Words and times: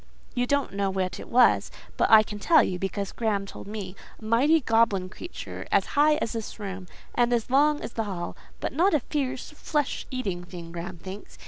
You 0.33 0.47
don't 0.47 0.73
know 0.73 0.89
what 0.89 1.19
it 1.19 1.29
was; 1.29 1.69
but 1.95 2.09
I 2.09 2.23
can 2.23 2.39
tell 2.39 2.63
you, 2.63 2.79
because 2.79 3.11
Graham 3.11 3.45
told 3.45 3.67
me. 3.67 3.95
A 4.19 4.25
mighty, 4.25 4.59
goblin 4.59 5.09
creature, 5.09 5.67
as 5.71 5.85
high 5.93 6.15
as 6.15 6.31
this 6.31 6.57
room, 6.59 6.87
and 7.13 7.31
as 7.31 7.51
long 7.51 7.81
as 7.81 7.93
the 7.93 8.05
hall; 8.05 8.35
but 8.59 8.73
not 8.73 8.95
a 8.95 9.01
fierce, 9.01 9.51
flesh 9.51 10.07
eating 10.09 10.43
thing, 10.43 10.71
Graham 10.71 10.97
thinks. 10.97 11.37